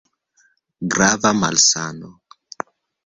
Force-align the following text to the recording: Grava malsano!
Grava 0.95 1.31
malsano! 1.39 2.09